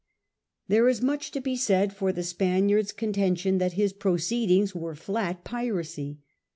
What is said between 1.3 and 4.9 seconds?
be said for the Spaniard's conten tion that his proceedings